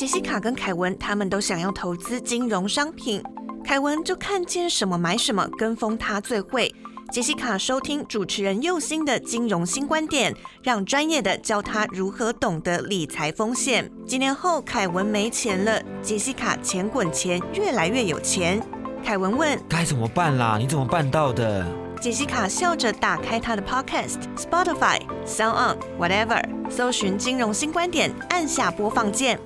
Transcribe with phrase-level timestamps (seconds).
[0.00, 3.22] 杰西卡跟凯文他们都想要投资金融商品，
[3.62, 6.74] 凯文就看见什么买什么，跟风他最会。
[7.12, 13.90] 杰西卡收听主持人佑星的金融新观点，让专业的教他如何懂得理财风险。
[14.06, 18.58] 几年后，凯文没钱了，杰西卡钱滚钱，越来越有钱。
[19.04, 20.56] 凯文问：该怎么办啦？
[20.58, 21.66] 你怎么办到的？
[22.00, 29.38] 杰西卡笑着打开他的 Podcast、Spotify、Sound On、Whatever，搜寻金融新观点，按下播放键。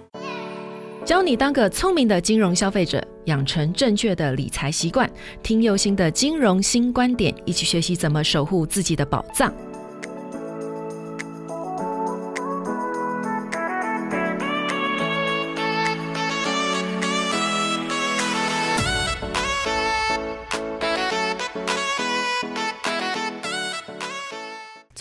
[1.04, 5.08] 教你当个聪明的金融消费者，养成正确的理财习惯。
[5.42, 9.52] 听右心的金融新观点，一起学习怎么守护自己的宝藏。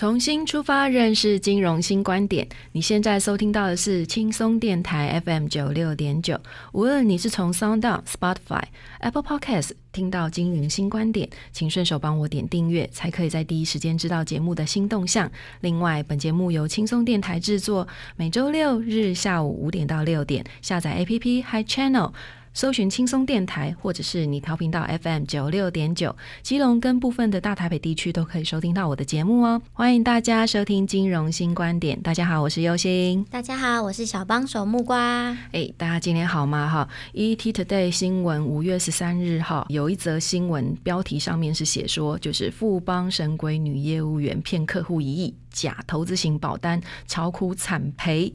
[0.03, 2.45] 重新出发，认识金融新观点。
[2.73, 6.37] 你现在收听到的是轻松电台 FM 九六点九。
[6.73, 8.63] 无论你是从 Sound、Spotify、
[8.99, 15.31] Apple Podcast 听到金融新观点，请顺手帮我点订阅，才可以在第一时间知道节目的新动向。
[15.61, 22.11] 另外，本节目由轻松电台制作，每周六日下午五点到六点，下载 APP Hi Channel。
[22.53, 29.59] 搜寻轻松电台，或者是你调频道 FM 九六点九，基隆跟部分的大台北地区都可以收听到我的节目哦。
[29.73, 31.99] 欢迎大家收听金融新观点。
[32.03, 33.25] 大家好，我是优心。
[33.31, 35.35] 大家好，我是小帮手木瓜。
[35.51, 36.69] 哎，大家今天好吗？
[36.69, 48.31] 哈，ET Today 新闻五月十三日哈，有一则新闻标题上面是写说，就是富邦神龟女业务员骗客户一亿，假投资型保单，超哭惨赔。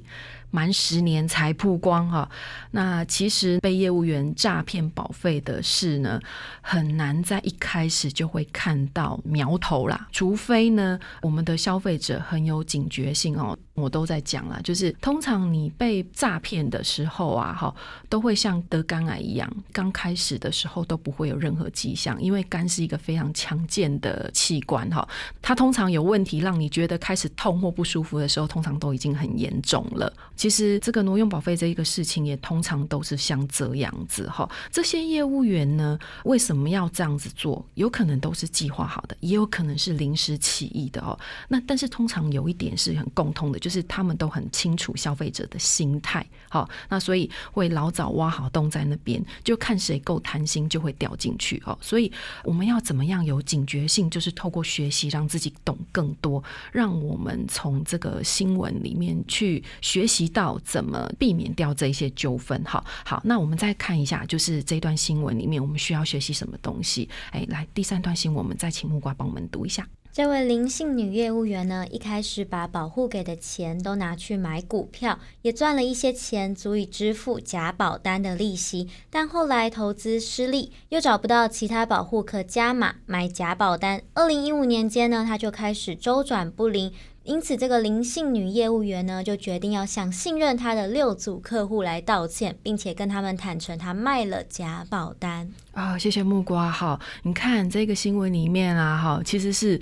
[0.51, 2.29] 满十年才曝光哈，
[2.71, 6.21] 那其实被业务员诈骗保费的事呢，
[6.61, 13.59] 很难在一开始就会看到苗头啦，除非呢，我们的消费者很有警觉性哦。
[13.79, 17.75] 我都在讲了，就是通常你被诈骗的时候啊，哈，
[18.09, 25.09] 都会像得肝癌一样，刚开始的时候都不会有任何迹象，因为肝是一个非常强健的器官哈，
[25.41, 30.13] 它通常有问题让你觉得开始痛或不舒服的时候，通常都已经很严重了。
[30.37, 34.49] 其实这个挪用保费这一个事情，也通常都是像这样子哈。
[34.73, 37.65] 这些业务员呢，为什么要这样子做？
[37.75, 41.19] 有可能都是计划好的，也有可能是临时起意的哦。
[41.49, 43.68] 那但是通常有一点是很共通的，就。
[43.69, 51.79] 就是他们都很清楚消费者的心态，好，那所以会老早挖好洞在那边，就看谁够贪心就会掉进去哦。
[51.83, 52.11] 所以
[52.45, 54.09] 我们要怎么样有警觉性？
[54.09, 56.43] 就是透过学习让自己懂更多，
[56.73, 62.59] 让我们从这个新闻里面去学习到怎么避免掉这些纠纷。
[62.65, 67.07] 好，好，那我们再看一下，就是这段新闻里面我们需要学习什么东西？
[67.33, 69.87] 哎，来第三段新闻，我们再请木瓜帮我们读一下。
[70.19, 78.89] 这位林姓女业务员呢，一开始把保护给的钱都拿去买股票，也赚了一些钱，足以支付假保单的利息。
[79.11, 84.03] 但后来投资失利，又找不到其他保护可加码买假保单。
[84.15, 86.93] 二零一五年间呢，她就开始周转不灵，
[87.29, 95.47] 因此这个林姓女业务员呢，就决定要向信任她的六组客户来道歉，并且跟他们坦诚她卖了假保单。
[95.73, 96.99] 啊，谢谢木瓜哈！
[97.25, 99.79] 你看这个新闻里面啊，哈，其实是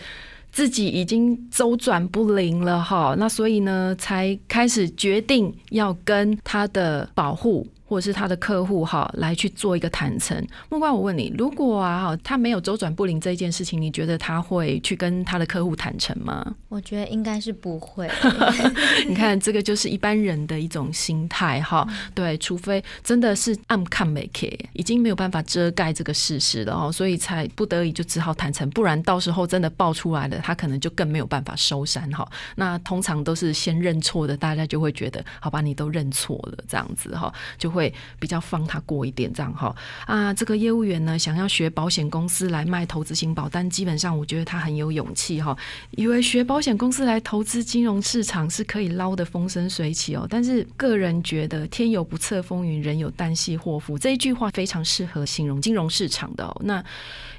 [0.50, 7.64] 自己已经周转不灵了哈，那所以呢，才开始决定要跟他的保护。
[7.86, 10.36] 或者是他的客户哈，来去做一个坦诚。
[10.68, 16.54] 木瓜，我问你，如果啊哈，他没有周转不灵这一件事情，你觉得他会去跟他的客户坦诚吗？
[16.68, 18.10] 我觉得应该是不会。
[19.08, 21.86] 你看，这个就是一般人的一种心态哈。
[22.12, 28.68] 对，除非真的是暗看没 care，已经没有办法遮盖这个事实了哦，所以才不得已就只好坦诚。
[28.70, 32.28] 不然到时候真的爆出来了，他可能就更没有办法收山哈。
[32.56, 37.75] 那通常都是先认错的，大家就会觉得好吧，你都认错了这样子哈，就。
[37.76, 39.76] 会比较放他过一点，这样哈
[40.06, 45.54] 啊，这个业务员呢，想要学保险公司来卖投资型保单，基本上我觉得他很有勇气哈，
[45.90, 50.26] 以为学保险公司来投资金融市场是可以捞得风生水起哦。
[50.30, 56.56] 但是个人觉得“天有不测风云，人有旦夕祸福”这一句话非常适合形容金融市场的哦。
[56.64, 56.82] 那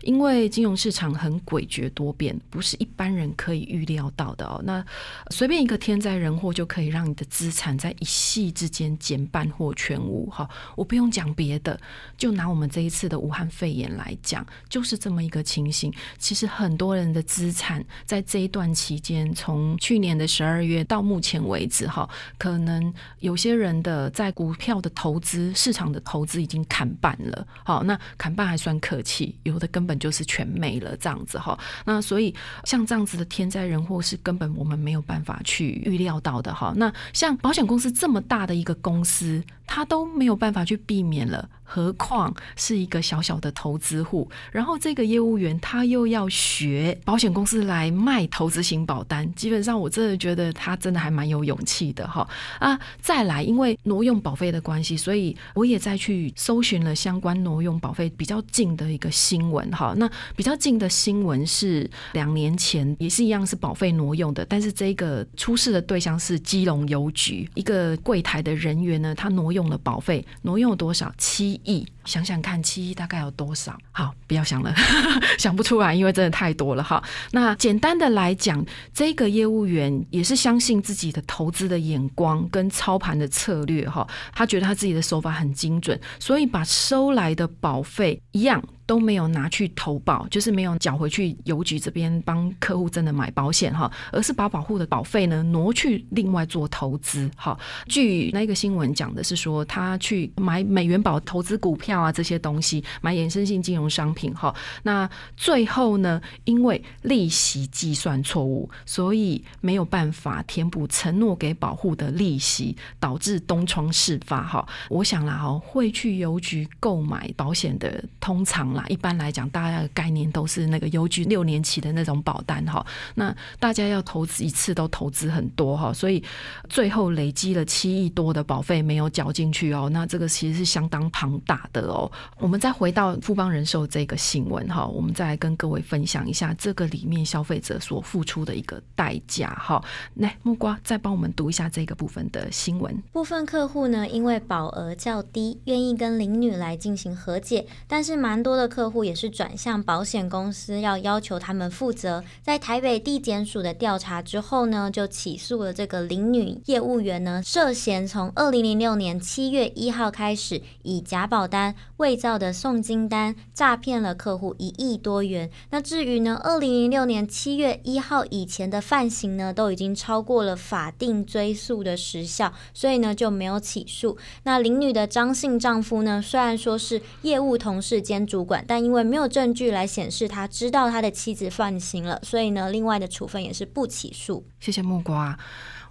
[0.03, 4.61] 因为金融市场很诡谲多变，不是一般人可以预料到的哦。
[4.63, 4.85] 那
[5.31, 10.26] 随便一个天灾人祸就可以让你的资产在一夕之间减半或全无。
[10.29, 10.49] 好。
[10.75, 11.79] 我不用讲别的，
[12.17, 15.93] 就拿我们这一次的武汉肺炎来讲，就是这么一个情形。
[16.17, 27.47] 其实很多人的资产在这一段期间，从去年的十二月到目前为止哈，可能有些人的在股票的投资市场的投资已经砍半了。
[27.63, 31.57] 好，那砍半还算客气，有的根本就是全没了这样子哈。
[31.85, 32.33] 那所以
[32.63, 36.73] 像这样子的天灾人祸是根本我们没有办法去预料到的哈。
[36.75, 41.47] 那像保险公司这么大的一个公司，他都没有办法去避免了。
[41.69, 52.25] 何况是一个小小的投资户，然后这个业务员他又要学保险公司来卖投资型保单，基本上我真的觉得他真的还蛮有勇气的哈
[52.59, 52.79] 啊！
[53.01, 59.93] 再来，因为挪用保费的关系，所以我也再去搜寻了相关挪用保费比较近的一个新闻哈。
[59.97, 71.59] 那比较近的新闻是两年前也是一样是保费挪用的，但是这个出事的对象是基隆邮局一个柜台的人员呢，他挪用用了保费，挪用了多少七。
[71.63, 73.75] 亿，想想看，七亿大概有多少？
[73.91, 74.71] 好，不要想了，
[75.39, 77.03] 想不出来，因为真的太多了哈。
[77.31, 78.63] 那简单的来讲，
[78.93, 88.63] 这个业务员也是相信自己的投资的眼光跟操盘的策略哈，他觉得他自己的手法很精准，所以把收来的保费一样。
[88.87, 97.59] 都没有拿去投保，就是没有缴回去邮局这边帮客户真的买保险哈，而是把保护的保费呢挪去另外做投资哈。
[97.87, 104.55] 据那个新闻讲的是说，他去买美元保投资股票啊这些东西，买衍生性金融商品哈。
[104.83, 114.65] 那最后呢，因为利息计算错误，所以没有办法填补承诺给保护的利息，导致东窗事发哈。
[114.89, 118.76] 我想啦哈，会去邮局购买保险的通常。
[118.87, 122.85] 一般来讲，大家的概念都是那个邮局六年期的那种保单哈。
[123.15, 126.23] 那大家要投资一次都投资很多哈，所以
[126.69, 129.89] 最后累积了七亿多的保费没有缴进去哦。
[129.91, 132.11] 那这个其实是相当庞大的哦。
[132.37, 139.83] 我们再回到富邦人寿这个新闻哈，我们再来跟各位分享一下这个里面消费者所付出的一个代价哈。
[140.15, 142.95] 来，木瓜再帮我们读一下这个部分的新闻。
[143.11, 148.66] 部分客户呢，因为保额较低，愿意跟林女来进行和解，但是蛮多的。
[148.67, 152.23] 客户也是转向保险公司，要要求他们负责。
[152.41, 165.49] 在台北地检署的调查之后呢，就起诉了这个林女业务员呢，涉嫌从二零零六年七月一号开始，以假保单、伪造的送金单诈骗了客户一亿多元。
[165.69, 174.17] 那至于呢，二零零六年七月一号以前的犯行呢，都已经超过了法定追诉的时效，所以呢就没有起诉。
[174.43, 178.56] 那林女的张姓丈夫呢，虽然说是业务同事兼主管。
[178.67, 184.45] 但因为没有证据来显示他知道他的妻子犯行了，所以呢，另外的处分也是不起诉。
[184.59, 185.37] 谢谢木瓜。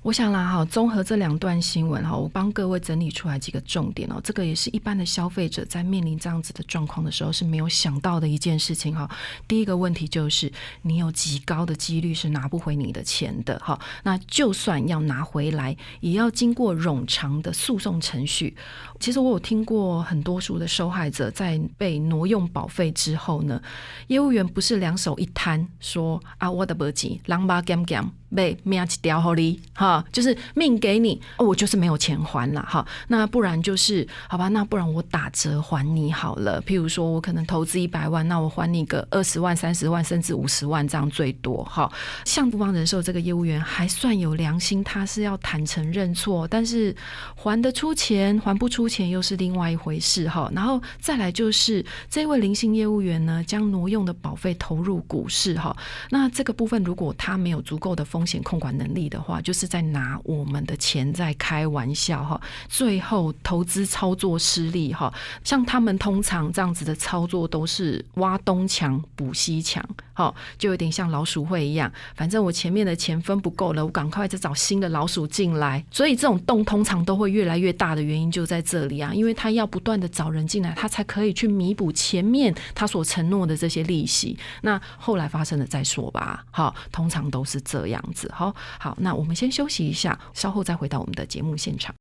[0.03, 4.21] 我想啦，哈，综合这两段新闻哈，我帮各位整理出来几个重点哦。
[4.23, 9.11] 这个也是一般的消费者在面临这样子的状况的时候是没有想到的一件事情哈。
[9.49, 10.53] 第一个问题就是，
[10.83, 13.77] 你有极高的几率是拿不回你的钱的哈。
[14.05, 18.57] 那就算要拿回来，也要经过冗长的诉讼程序。
[19.01, 23.61] 其实我有听过很多数的受害者在被挪用保费之后呢，
[24.07, 28.07] 业务员不是两手一摊说啊，我的不急，狼吧 gam gam。
[28.35, 36.61] 被命一掉好哩，哈，就是命给你，我就是没有钱还了，哈，那不然就是好吧，那不然我打折还你好了。
[36.63, 41.91] 譬如说我可能投资一百万，那我还你个二十万、三十万，甚至五十万这样最多，哈。
[42.25, 46.95] 像不帮人寿这个业务员还算有良心，他是要坦诚认错，但是
[47.35, 50.51] 还得出钱还不出钱又是另外一回事，哈。
[50.55, 55.77] 然后再来就是这位零星业务员呢，将挪用的保费投入股市，哈，
[56.11, 62.41] 那这个部分如果他没有足够的风险控管能力的话，就是在拿我们的钱在开玩笑哈。
[62.67, 65.13] 最后投资操作失利哈，
[65.45, 71.93] 像他们通常这样子的操作都是挖东墙补西墙，好，就有点像老鼠会一样。
[72.15, 75.85] 反正我前面的钱分不够了，我赶快再找新的老鼠进来。
[75.91, 84.39] 所以这种洞通常都会越来越大的原因就在这里啊，因为他要不断的找人进来，他才可以去弥补前面他所承诺的这些利息。
[84.63, 86.47] 那后来发生的再说吧。
[86.51, 88.03] 好，通常都是这样。
[88.07, 91.95] 样子好好，那我们先休息一下，稍后再回到我们的节目现场。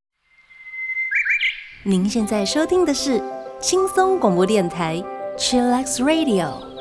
[1.84, 3.22] 您现在收听的是
[3.60, 5.04] 轻松广播电台
[5.38, 6.75] ，Chillax Radio。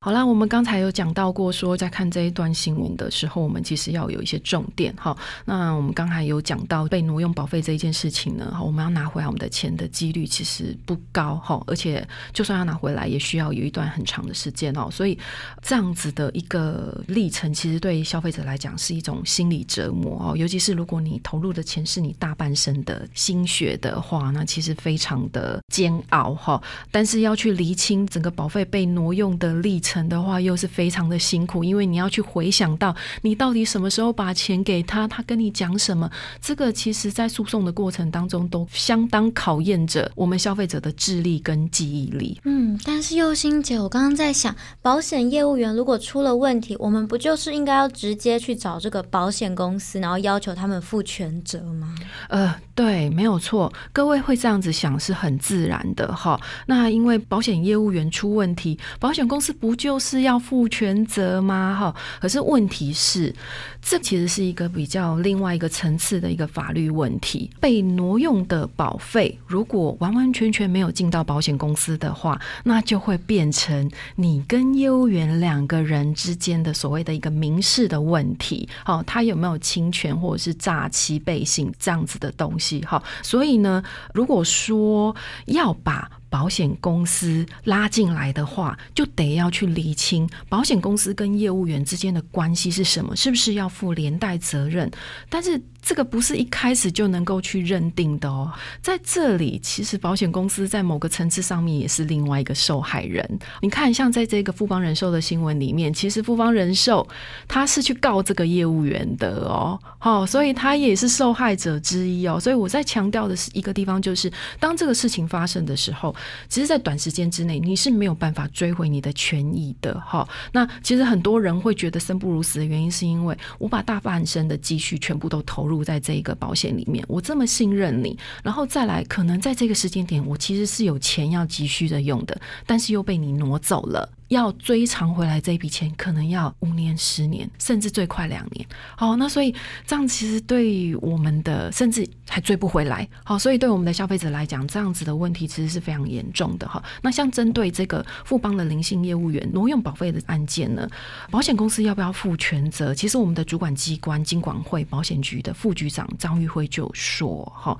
[0.00, 5.14] 好啦，我们刚才有讲到过，说在看这一段新闻的时候，我们其实要有一些重点哈。
[5.44, 14.88] 那我们刚才有讲到被挪用保费这一件事情呢，我们要拿回来我们的钱的几率其实不高哈，而且就算要拿回来，也需要有一段很长的时间哦。
[14.88, 15.18] 所以
[15.62, 20.36] 这样子的一个历程，其实对消费者来讲是一种心理折磨哦。
[20.36, 26.62] 尤其是如果你投入的钱是你大半生的心血的话，那其实非常的煎熬哈。
[26.92, 29.87] 但是要去厘清整个保费被挪用的历程。
[29.88, 36.10] 成的话又是非常的辛苦，因为你要去回想到你到底什么时候把钱给他，他跟你讲什么，
[36.42, 42.38] 这个其实在诉讼的过程当中都相当考验着我们消费者的智力跟记忆力。
[42.44, 51.94] 嗯，但是佑心姐，我刚刚在想，保险业务员如果出了问题，我们不就是应该要直接去找这个保险公司，然后要求他们负全责吗？
[52.28, 56.38] 呃，对，没有错，各位会这样子想是很自然的哈。
[56.66, 59.77] 那因为保险业务员出问题，保险公司不。
[59.78, 61.74] 就是要负全责吗？
[61.80, 63.34] 哈，可是问题是，
[63.80, 67.50] 这其实是一个比较另外一个层次的一个法律问题。
[67.60, 78.68] 被挪用的保费，如果完完全全没有进到保险公司的话，那就会变成你跟业务员两个人之间的所谓的一个民事的问题。
[78.84, 82.80] 好，他有没有侵权或者是诈欺背信这样子的东西？
[82.80, 83.82] 哈，所以呢，
[84.12, 85.14] 如果说
[85.46, 94.90] 要把保险公司拉进来的话，就得要去理清保险公司跟业务员之间的关系是什么，是不是要负连带责任？
[95.28, 95.60] 但是。
[95.80, 103.26] 这个不是一开始就能够去认定的哦，在这里，其实保险公司在某个层次上面也是另外一个受害人。
[103.62, 107.08] 你看，像在这个富邦人寿的新闻里面，其实富邦人寿
[107.46, 112.38] 他是去告这个业务员的哦，好，所以他也是受害者之一哦。
[112.38, 114.30] 所以我在强调的是一个地方，就是
[114.60, 116.14] 当这个事情发生的时候，
[116.48, 120.28] 其实，在短时间之内你是没有办法追回你的权益的哈。
[120.52, 125.78] 那其实很多人会觉得生不如死的原因，是因为我把大半生的积蓄全部都投入。
[125.88, 134.10] 在这一个保险里面，我这么信任你，然后再来，可能在这个时间点，我其实是有钱要急需的用的，但是又被你挪走了。
[134.28, 138.66] 要追偿回来这一笔钱，可能要五年、十年，甚至最快两年。
[138.96, 139.54] 好，那所以
[139.86, 143.08] 这样其实对我们的，甚至还追不回来。
[143.24, 146.82] 好，所以对我们的消费者来讲，这样子的问题其实是非常严重的哈。
[147.02, 150.88] 那像针对这个富邦的零性业务员挪用保费的案件呢，
[151.30, 152.94] 保险公司要不要负全责？
[152.94, 157.78] 其实我们的主管机关金管会保险局的副局长张玉辉就说，哈，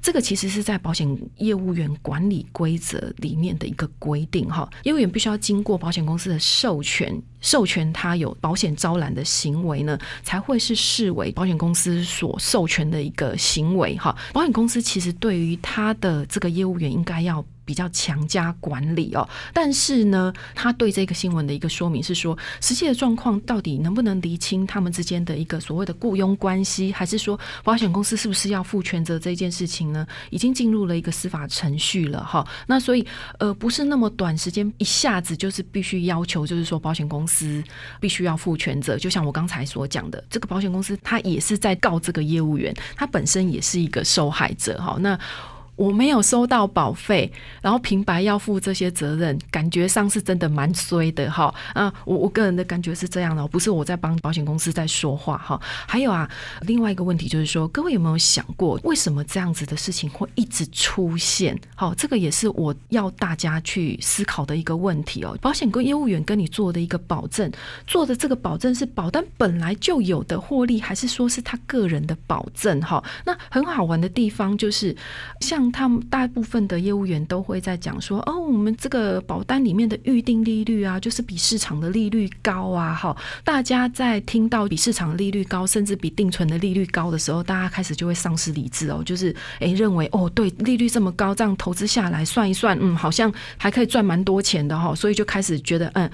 [0.00, 13.96] 这个其实是在保险业务员管理规则里面的一个规定哈，业务员必须要经过保保险公司的授权，授权他有保险招揽的行为呢，才会是视为保险公司所授权的一个行为。
[13.96, 17.42] 哈，保险公司其实对于他的这个业务员应该要。
[17.68, 30.06] 比较强加管理哦，但是呢，他对这个新闻的一个说明是说，实际的状况到底能不能厘清他们之间的一个所谓的雇佣关系，还是说保险公司是不是要负全责这件事情呢？
[30.30, 32.42] 已经进入了一个司法程序了哈。
[32.66, 33.06] 那所以
[33.38, 37.62] 呃，不是那么短时间一下子就是必须要求，就是说保险公司
[38.00, 38.96] 必须要负全责。
[38.96, 44.96] 就像我刚才所讲的，这个保险公司他也是在告这个业务员，他本身也是一个受害者哈。
[45.00, 45.18] 那
[45.78, 47.32] 我没有收到保费，
[47.62, 51.54] 然后平白要负这些责任，感觉上是真的蛮衰的哈。
[51.72, 55.58] 啊，我我个人的感觉是这样的，不是我在帮保险公司在说话哈。
[55.86, 56.28] 还有啊，
[56.62, 61.56] 另外一个问题就是说，各位有没有想过，为什么这样子的事情会一直出现？
[61.76, 65.38] 好，这个也是我要大家去思考的一个问题哦。
[65.40, 67.48] 保险跟业务员跟你做的一个保证，
[67.86, 72.80] 做的这个保证是保单本来就有的获利，还是说是他个人的保证？
[72.80, 74.96] 哈，那很好玩的地方就是
[75.40, 75.67] 像。
[75.70, 83.16] 他们大部分的业务员都会在讲说，哦，我们这个保单里面的预定利率啊，就是比市场的利率高啊，哈。
[83.44, 96.10] 大家在听到比市场利率高，甚至比定存的利率高的时候，大家开始就会丧失理智哦，就是诶认为哦，对，利率这么高，这样投资下来算一算，嗯，好像还可以赚蛮多钱的哈，所以就开始觉得嗯。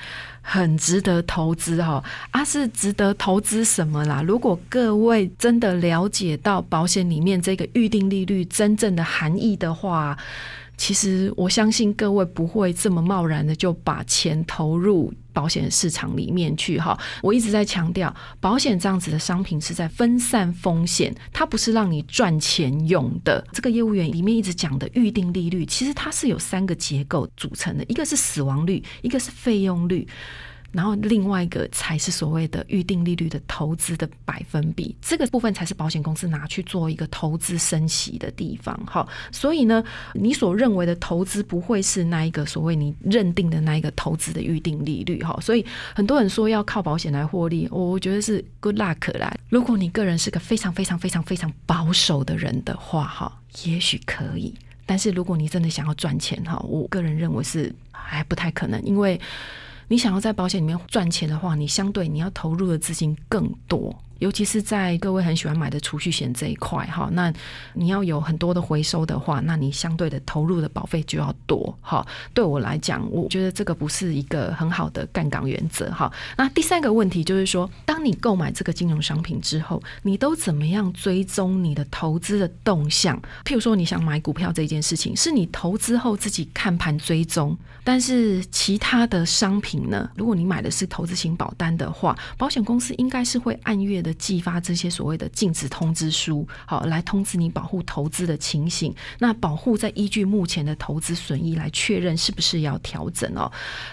[0.47, 4.23] 很值得投资哈啊，是值得投资什么啦？
[4.23, 10.17] 如果各位真的了解到保险里面这个预定利率真正的含义的话。
[10.77, 16.99] 其实我相信各位不会这么贸然的就把钱投入保险市场里面去哈。
[17.23, 23.45] 我一直在强调，保险这样子的商品是在分散风险，它不是让你赚钱用的。
[23.53, 30.07] 这个业务员里面一直讲的预定利率，其实它是有三个结构组成的，一个是死亡率，一个是费用率。
[30.75, 38.79] 然后另外一个才是所谓的预定利率的投资的百分比，这个部分才是保险公司拿去做一个投资升息的地方。
[38.85, 39.83] 好，所以呢，
[40.15, 45.23] 你所认为的投资不会是那一个所谓你认定的那一个投资的预定利率。
[45.23, 45.65] 哈，所以
[45.95, 49.33] 很多人说要靠保险来获利，我觉得是 good luck 啦。
[49.49, 54.53] 如果你个人是个非常非常非常非常保守的人的话，哈，也许可以。
[54.85, 59.19] 但是如果你真的想要赚钱，哈，我个人认为是还不太可能，因为
[59.89, 63.95] 你想要在保险里面赚钱的话，你相对你要投入的资金更多。
[64.25, 67.31] 尤其是在各位很喜欢买的储蓄险这一块哈，那
[67.75, 72.07] 你要有很多的回收的话，那你相对的投入的保费就要多哈。
[72.33, 76.11] 对我来讲，我觉得这个不是一个很好的杠杆原则哈。
[76.39, 83.21] 那第三个问题就是说，当你购买这个金融商品之后，你都怎么样追踪你的投资的动向？
[83.45, 87.55] 譬如说，你想买股票这件事情，是你投资后自己看盘追踪，
[87.85, 90.11] 但是其他的商品呢？
[90.17, 94.14] 如果你买的是投资型保单的话，保险公司应该是会按月的。
[94.15, 98.95] 寄发这些所谓的禁止通知书，好来通知你保护投资的情形。
[99.19, 103.51] 那保护在依据目前的投资损益来确认是不是要调整哦。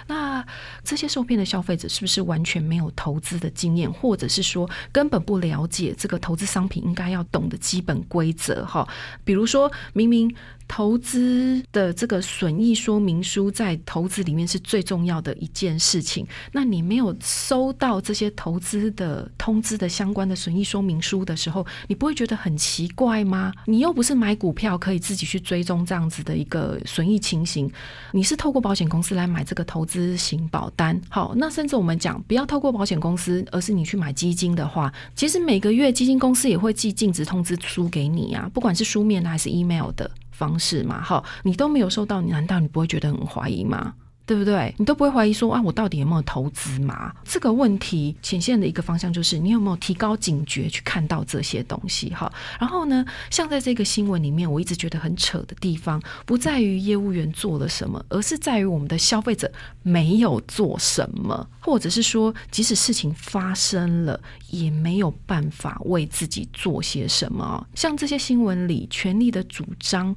[0.07, 0.45] 那
[0.83, 8.65] 这些受骗的消费者是不是完全没有投资的经验，或者是说根本不了解这个投资商品应该要懂的基本规则？
[8.65, 8.87] 哈，
[9.23, 10.33] 比如说明明。
[10.71, 16.25] 投资的这个损益说明书在投资里面是最重要的一件事情。
[16.53, 23.51] 那你没有收到这些投资的通知的相关的损益说明书的时候，你不会觉得很奇怪吗？
[23.65, 27.69] 你又不是买股票可以自己去追踪这样子的一个损益情形，
[28.13, 30.97] 你是透过保险公司来买这个投资型保单。
[31.09, 40.09] 好，那甚至我们讲不要透过保险公司，而是你去买基金的话，其实每个月基金公司也会寄净值通知书给你啊，不管是书面的还是 email 的。
[40.31, 43.93] 方式嘛，哈，你都没有收到，你难道你不会觉得很怀疑吗？
[44.31, 44.73] 对不对？
[44.77, 47.13] 你都不会怀疑说啊，我到底有没有投资嘛？
[47.25, 52.09] 这个问题显现的一个方向就是，你有没有提高警觉去看到这些东西？
[52.11, 59.51] 哈，然后呢，像在这个新闻里面，我一直觉得很扯的地方，不在于业务员做了什么，而是在于我们的消费者
[59.83, 64.17] 没有做什么，或者是说，即使事情发生了，
[64.50, 67.67] 也没有办法为自己做些什么。
[67.75, 70.15] 像这些新闻里，权力的主张，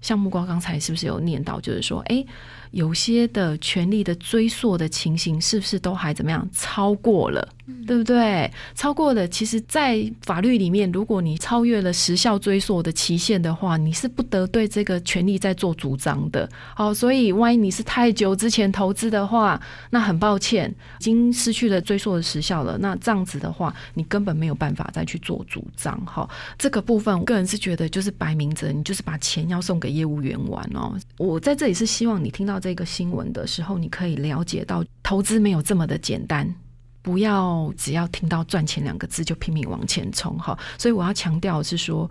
[0.00, 2.24] 像木瓜刚才是不是有念到，就是说，哎。
[2.72, 7.48] 有些的权利的追溯的情形，是不是都还怎么样超过了？
[7.86, 8.48] 对不对？
[8.74, 16.48] 超过了，其实，在法律里面，如果你超越了时效追溯的期限的话，你是不得对这个权利再做主张的。
[16.76, 19.60] 好，所以万一你是太久之前投资的话，
[19.90, 22.78] 那很抱歉，已经失去了追溯的时效了。
[22.78, 26.00] 那这样子的话，你根本没有办法再去做主张。
[26.06, 30.96] 哈，这个部分，我个人是觉得就是摆明着，你就是把钱要送给业务员玩哦。
[31.18, 32.60] 我在这里是希望你听到。
[32.60, 36.54] 这个新闻的时候，你可以了解到投资没有这么的简单，
[37.02, 40.58] 不要只要听到赚钱两个字就拼命往前冲哈。
[40.78, 42.10] 所以我要强调是说，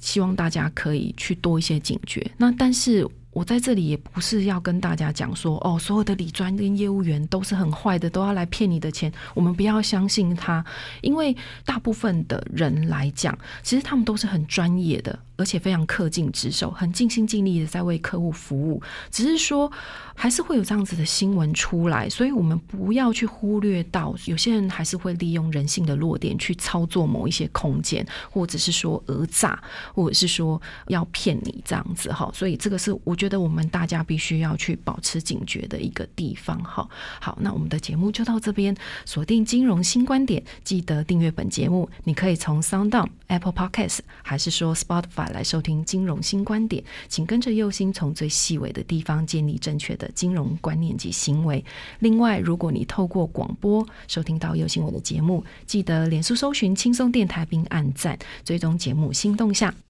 [0.00, 2.28] 希望大家可以去多一些警觉。
[2.36, 10.62] 那但是我在这里也不是要跟大家讲说，哦，所有的理专跟业务员都是很坏的，都要来骗你的钱，我们不要相信他，
[11.00, 15.18] 因为大部分的人来讲，其实他们都是很专业的。
[15.42, 18.80] 而且非常恪尽职守，很尽心尽力的在为客户服务。
[19.10, 19.70] 只是说，
[20.14, 29.60] 还是会有这样子的新闻出来，所以我们不要去忽略到，有些人还是会利用人性的弱点去操作某一些空间，或者是说讹诈，
[29.92, 32.30] 或者是说要骗你这样子哈。
[32.32, 36.88] 所以这个是我觉得我们大家必须要去保持警觉的一个地方哈。
[37.20, 38.72] 好，那我们的节目就到这边，
[39.04, 41.90] 锁定金融新观点，记得订阅本节目。
[42.04, 45.31] 你可以从 Sound、Apple Podcast，还是说 Spotify。
[45.32, 51.64] 来收听金融新观点，请跟着右心，从最细微的地方建立正确的金融观念及行为。
[52.00, 59.74] 另外，如果你透过广播收听到右心我的节目，记得脸书搜寻轻松电台并按赞，追踪节目新动向。